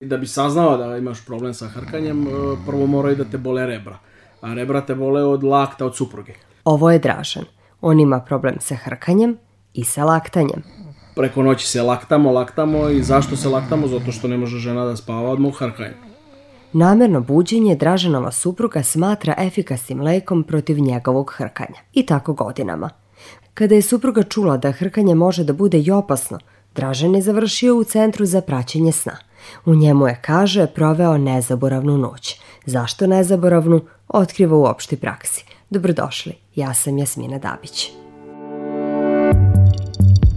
[0.00, 2.30] Da bi saznao da imaš problem sa hrkanjem, e,
[2.66, 3.98] prvo moraju da te bole rebra.
[4.40, 6.32] A rebra te bole od lakta od supruge.
[6.64, 7.44] Ovo je Dražan.
[7.80, 9.36] On ima problem sa hrkanjem
[9.74, 10.62] i sa laktanjem.
[11.16, 13.86] Preko noći se laktamo, laktamo i zašto se laktamo?
[13.86, 15.94] Zato što ne može žena da spava odmah u hrkanju.
[16.72, 21.80] Namerno buđenje Dražanova supruga smatra efikasnim lekom protiv njegovog hrkanja.
[21.92, 22.90] I tako godinama.
[23.54, 26.38] Kada je supruga čula da hrkanje može da bude i opasno,
[26.74, 29.29] Dražan je završio u centru za praćenje sna.
[29.64, 32.40] U njemu je, kaže, proveo nezaboravnu noć.
[32.66, 33.80] Zašto nezaboravnu?
[34.08, 35.44] Otkriva u opštoj praksi.
[35.70, 37.90] Dobrodošli, ja sam Jasmina Dabić.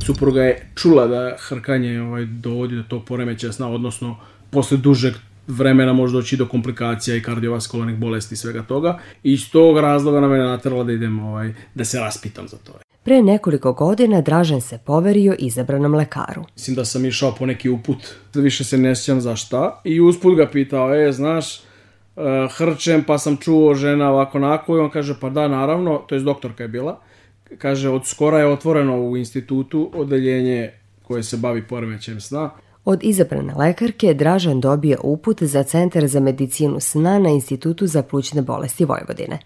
[0.05, 4.15] Supruga je čula da hrkanje ovaj, dovodi do tog poremećaja sna, odnosno
[4.51, 5.13] posle dužeg
[5.47, 8.99] vremena može doći do komplikacija i kardiovaskularnih bolesti i svega toga.
[9.23, 12.73] I iz tog razloga na mene natrala da idem, ovaj, da se raspitam za to.
[13.03, 16.43] Pre nekoliko godina Dražen se poverio izabranom lekaru.
[16.55, 17.97] Mislim da sam išao po neki uput,
[18.33, 19.81] više se ne sjećam za šta.
[19.83, 21.59] I usput ga pitao, e, znaš,
[22.15, 22.23] uh,
[22.57, 26.21] hrčem, pa sam čuo žena ovako nako i on kaže, pa da, naravno, to je
[26.21, 26.99] doktorka je bila,
[27.57, 30.71] kaže, od skora je otvoreno u institutu odeljenje
[31.03, 32.49] koje se bavi poremećajem sna.
[32.85, 38.41] Od izabrane lekarke Dražan dobio uput za Centar za medicinu sna na Institutu za plućne
[38.41, 39.39] bolesti Vojvodine.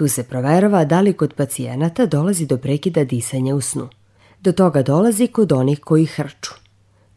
[0.00, 3.88] Tu se proverava da li kod pacijenata dolazi do prekida disanja u snu.
[4.40, 6.50] Do toga dolazi kod onih koji hrču.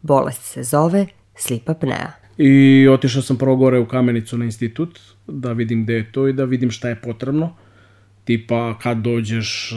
[0.02, 2.12] Bolest se zove sleep apnea.
[2.38, 6.32] I otišao sam prvo gore u kamenicu na institut da vidim gde je to i
[6.32, 7.56] da vidim šta je potrebno.
[8.24, 9.76] Tipa kad dođeš, e,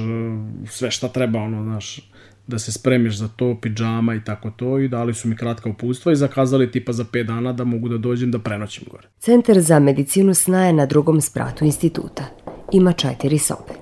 [0.66, 2.12] sve šta treba, ono, znaš,
[2.48, 6.12] da se spremiš za to, pidžama i tako to i dali su mi kratka upustva
[6.12, 9.08] i zakazali tipa za 5 dana da mogu da dođem da prenoćim gore.
[9.20, 12.47] Centar za medicinu sna je na drugom spratu instituta.
[12.72, 13.73] Ima četiri sobe.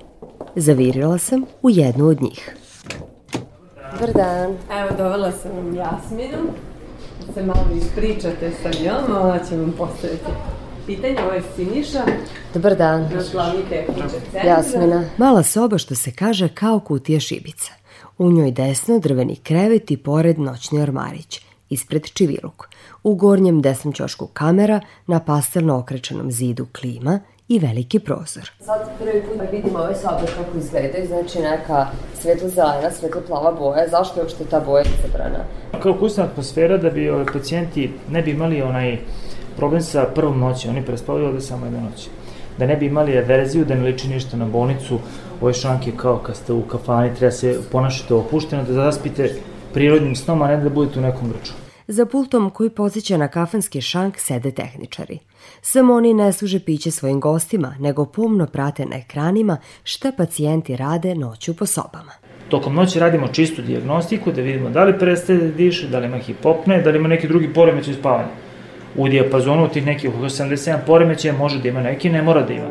[0.56, 2.56] Zavirila sam u jednu od njih.
[3.92, 4.56] Dobar dan.
[4.70, 6.38] Evo, dovela sam vam Jasminu,
[7.26, 10.24] da se malo ispričate sa njom, ona će vam postaviti
[10.86, 12.02] pitanje, ovo je Siniša,
[12.54, 13.00] Dobar dan.
[13.14, 14.40] naš glavni tehničar centra.
[14.44, 15.04] Jasmina.
[15.16, 17.72] Mala soba što se kaže kao kutija šibica.
[18.18, 21.40] U njoj desno drveni krevet i pored noćni ormarić.
[21.70, 22.68] Ispred čiviluk.
[23.02, 28.50] U gornjem desnom ćošku kamera, na pastelno okrečenom zidu klima i veliki prozor.
[28.60, 31.86] Sad prvi put vidimo ove sobe kako izgledaju, znači neka
[32.20, 33.88] svetlo-zelena, svetlo-plava boja.
[33.88, 35.44] Zašto je uopšte ta boja izabrana?
[35.82, 38.98] Kao kućna atmosfera da bi ovaj, pacijenti ne bi imali onaj
[39.56, 42.10] problem sa prvom noći, oni prespavaju ovde samo jedne noći.
[42.58, 44.98] Da ne bi imali averziju, da ne liči ništa na bolnicu,
[45.40, 49.34] ove šanke kao kad ste u kafani, treba se ponašati opušteno, da zaspite
[49.74, 51.65] prirodnim snom, a ne da budete u nekom vrču.
[51.88, 55.18] Za pultom koji podsjeća na kafanski šank sede tehničari.
[55.62, 61.14] Samo oni ne služe piće svojim gostima, nego pomno prate na ekranima šta pacijenti rade
[61.14, 62.12] noću po sobama.
[62.48, 66.18] Tokom noći radimo čistu diagnostiku da vidimo da li prestaje da diše, da li ima
[66.18, 68.28] hipopne, da li ima neki drugi poremećaj spavanja.
[68.96, 72.68] U dijapazonu tih nekih 87 poremećaja može da ima neki, ne mora da ima.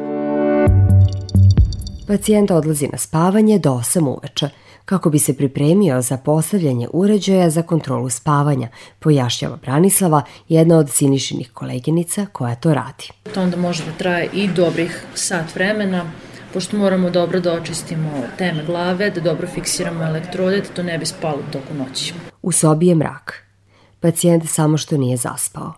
[2.08, 4.50] Pacijent odlazi na spavanje do 8 uveče,
[4.86, 8.68] kako bi se pripremio za postavljanje uređaja za kontrolu spavanja,
[9.00, 13.10] pojašnjava Branislava, jedna od sinišinih koleginica koja to radi.
[13.34, 16.12] To onda može da traje i dobrih sat vremena,
[16.54, 21.06] pošto moramo dobro da očistimo teme glave, da dobro fiksiramo elektrode, da to ne bi
[21.06, 22.14] spalo toku noći.
[22.42, 23.44] U sobi je mrak.
[24.00, 25.74] Pacijent samo što nije zaspao.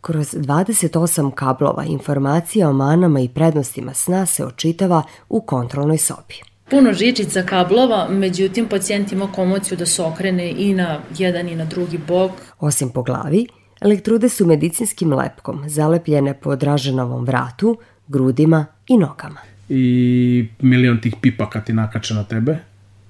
[0.00, 6.51] Kroz 28 kablova informacija o manama i prednostima sna se očitava u kontrolnoj sobi.
[6.70, 11.64] Puno žičica, kablova, međutim pacijent ima komociju da se okrene i na jedan i na
[11.64, 12.30] drugi bok.
[12.60, 13.46] Osim po glavi,
[13.80, 17.78] elektrode su medicinskim lepkom zalepljene po Draženovom vratu,
[18.08, 19.40] grudima i nogama.
[19.68, 22.58] I milion tih pipaka ti nakače na tebe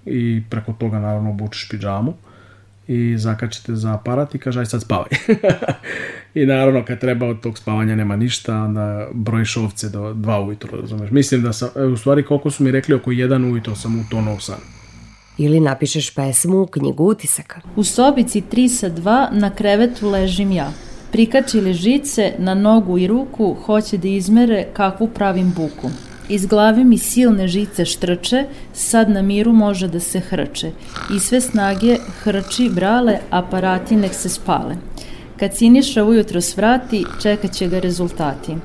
[0.07, 2.15] i preko toga naravno obučeš pidžamu
[2.89, 5.09] i zakačete za aparat i kaže aj sad spavaj.
[6.35, 10.81] I naravno kad treba od tog spavanja nema ništa, onda brojiš ovce do dva ujutro,
[10.81, 11.11] razumeš.
[11.11, 14.41] Mislim da sam, u stvari koliko su mi rekli, oko jedan ujutro sam utonuo u
[14.41, 14.59] san.
[15.39, 17.61] Ili napišeš pesmu u knjigu utisaka.
[17.77, 20.73] U sobici 3 sa 2 na krevetu ležim ja.
[21.13, 25.91] Prikačili žice na nogu i ruku, hoće da izmere kakvu pravim buku.
[26.33, 30.71] Iz glave mi silne žice štrče, sad na miru može da se hrče.
[31.17, 34.77] I sve snage hrči brale, aparati nek se spale.
[35.37, 38.57] Kad Siniša ujutro svrati, čekat će ga rezultati.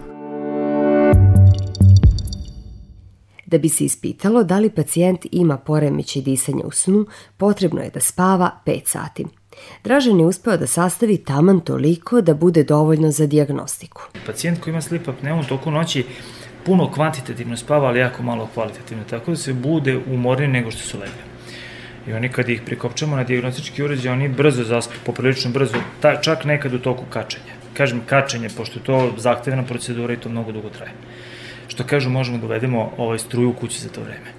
[3.45, 7.05] Da bi se ispitalo da li pacijent ima poremećaj disanja u snu,
[7.37, 9.25] potrebno je da spava 5 sati.
[9.83, 14.01] Dražan je uspeo da sastavi taman toliko da bude dovoljno za diagnostiku.
[14.25, 16.05] Pacijent koji ima sleep apneu u toku noći
[16.67, 20.99] puno kvantitativno spava, ali jako malo kvalitativno, tako da se bude umorniji nego što su
[20.99, 21.23] legli.
[22.07, 26.45] I oni kad ih prikopčamo na diagnostički uređaj, oni brzo zaspu, poprilično brzo, ta, čak
[26.45, 27.55] nekad u toku kačenja.
[27.73, 30.91] kažem, kačenje, pošto je to zahtevna procedura i to mnogo dugo traje.
[31.67, 34.33] Što kažu, možemo da uvedemo ovaj struju u kući za to vreme.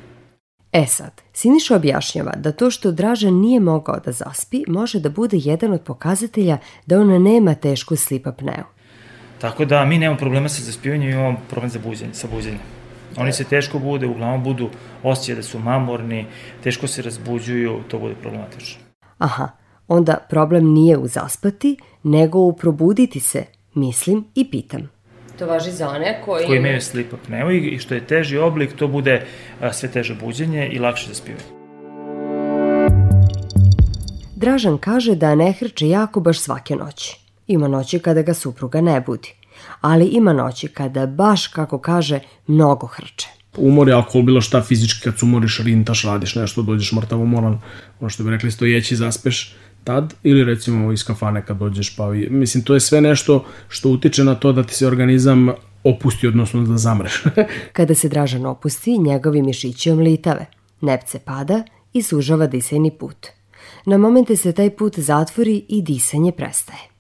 [0.73, 5.37] E sad, Siniša objašnjava da to što Dražan nije mogao da zaspi može da bude
[5.37, 8.78] jedan od pokazatelja da ona nema tešku sleep apneu.
[9.41, 12.61] Tako da mi nemamo problema sa zaspivanjem, imamo problem za buđenje, sa buđenjem.
[13.17, 14.71] Oni se teško bude, uglavnom budu
[15.03, 16.27] osjećaj da su mamorni,
[16.63, 18.81] teško se razbuđuju, to bude problematično.
[19.19, 19.49] Aha,
[19.89, 23.45] onda problem nije u zaspati, nego u probuditi se,
[23.75, 24.91] mislim i pitam.
[25.39, 26.47] To važi za one koji...
[26.47, 29.27] Koji imaju sleep apneu i što je teži oblik, to bude
[29.73, 31.45] sve teže buđenje i lakše zaspivanje.
[34.37, 37.28] Dražan kaže da ne hrče jako baš svake noći.
[37.49, 39.29] Ima noći kada ga supruga ne budi.
[39.81, 43.29] Ali ima noći kada baš, kako kaže, mnogo hrče.
[43.57, 47.61] Umor je alkohol, bilo šta fizički, kad se umoriš, rintaš, radiš nešto, dođeš mrtav umoran,
[48.01, 52.65] ono što bi rekli, stojeći zaspeš tad, ili recimo iz kafane kad dođeš, pa mislim,
[52.65, 55.49] to je sve nešto što utiče na to da ti se organizam
[55.85, 57.23] opusti, odnosno da zamreš.
[57.79, 60.47] Kada se Dražan opusti, njegovi mišići omlitave.
[60.81, 61.63] Nepce pada
[61.93, 63.27] i sužava disajni put.
[63.87, 66.98] Na momente se taj put zatvori i disanje prestaje.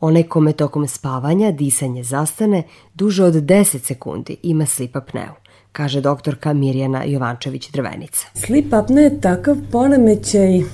[0.00, 2.62] Onaj kome tokom spavanja disanje zastane
[2.94, 5.32] duže od 10 sekundi ima sleep apneu,
[5.72, 8.26] kaže doktorka Mirjana Jovančević-Drvenica.
[8.34, 10.64] Sleep apnea je takav poremećaj e,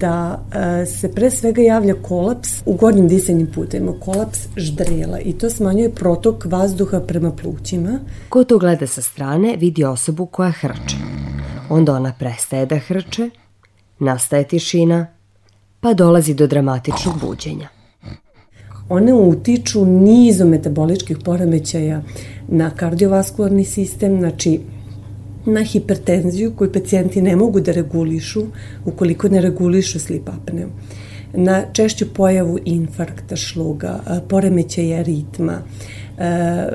[0.00, 5.50] da e, se pre svega javlja kolaps u gornjim disajnim putevima, kolaps ždrela i to
[5.50, 7.98] smanjuje protok vazduha prema plućima.
[8.28, 10.96] Ko to gleda sa strane vidi osobu koja hrče.
[11.70, 13.30] Onda ona prestaje da hrče,
[13.98, 15.06] nastaje tišina,
[15.80, 17.77] pa dolazi do dramatičnog buđenja
[18.88, 22.02] one utiču nizu metaboličkih poremećaja
[22.48, 24.60] na kardiovaskularni sistem, znači
[25.46, 28.46] na hipertenziju koju pacijenti ne mogu da regulišu
[28.84, 30.68] ukoliko ne regulišu sleep apneu
[31.32, 35.62] na češću pojavu infarkta šluga, poremećaja ritma,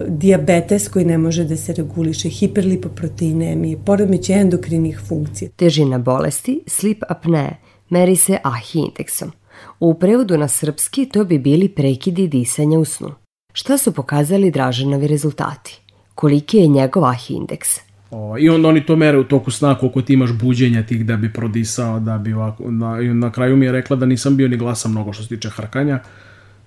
[0.08, 5.50] diabetes koji ne može da se reguliše, hiperlipoproteinemije, poremećaj endokrinih funkcija.
[5.56, 7.56] Težina bolesti, sleep apnea,
[7.90, 9.32] meri se AHI indeksom–
[9.80, 13.12] U prevodu na srpski to bi bili prekidi disanja u snu.
[13.54, 15.82] Šta su pokazali Dražanovi rezultati?
[16.16, 17.70] Koliki je njegov AHI indeks?
[18.12, 21.18] O, I onda oni to mere u toku sna koliko ti imaš buđenja tih da
[21.18, 24.58] bi prodisao, da bi ovako, na, na kraju mi je rekla da nisam bio ni
[24.58, 26.00] glasan mnogo što se tiče hrkanja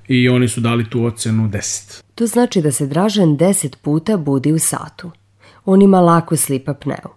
[0.08, 2.02] i oni su dali tu ocenu 10.
[2.14, 5.10] To znači da se Dražan 10 puta budi u satu.
[5.64, 7.15] On ima laku sleep apneu.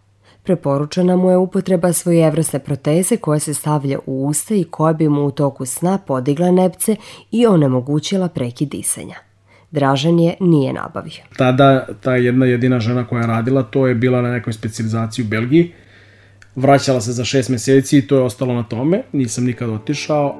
[0.49, 5.25] Preporučena mu je upotreba svojevrstne proteze koja se stavlja u usta i koja bi mu
[5.25, 6.95] u toku sna podigla nepce
[7.31, 9.15] i onemogućila prekid disanja.
[9.71, 11.23] Dražan je nije nabavio.
[11.37, 15.27] Tada ta jedna jedina žena koja je radila to je bila na nekoj specializaciji u
[15.27, 15.71] Belgiji.
[16.55, 19.03] Vraćala se za šest meseci i to je ostalo na tome.
[19.13, 20.35] Nisam nikad otišao.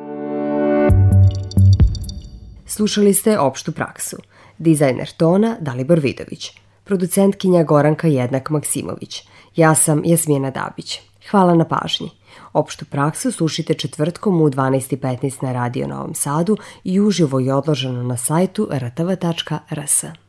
[2.66, 4.18] Slušali ste opštu praksu.
[4.58, 6.52] Dizajner tona Dalibor Vidović.
[6.90, 9.28] Producentkinja Goranka Jednak Maksimović.
[9.56, 11.02] Ja sam Jasmina Dabić.
[11.32, 12.10] Hvala na pažnji.
[12.54, 18.18] Opštu praksu slušite četvrtkom u 12.15 na Radio Novom Sadu i uživo je odloženo na
[18.18, 20.29] sajtu rtv.rs.